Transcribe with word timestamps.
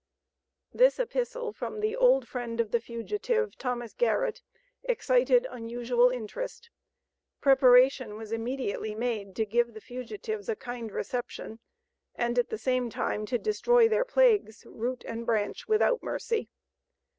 This 0.73 0.97
epistle 0.97 1.53
from 1.53 1.79
the 1.79 1.95
old 1.95 2.27
friend 2.27 2.59
of 2.59 2.71
the 2.71 2.79
fugitive, 2.79 3.55
Thomas 3.55 3.93
Garrett, 3.93 4.41
excited 4.81 5.45
unusual 5.47 6.09
interest. 6.09 6.71
Preparation 7.39 8.17
was 8.17 8.31
immediately 8.31 8.95
made 8.95 9.35
to 9.35 9.45
give 9.45 9.75
the 9.75 9.79
fugitives 9.79 10.49
a 10.49 10.55
kind 10.55 10.91
reception, 10.91 11.59
and 12.15 12.39
at 12.39 12.49
the 12.49 12.57
same 12.57 12.89
time 12.89 13.27
to 13.27 13.37
destroy 13.37 13.87
their 13.87 14.03
plagues, 14.03 14.65
root 14.65 15.03
and 15.05 15.23
branch, 15.23 15.67
without 15.67 16.01
mercy. 16.01 16.49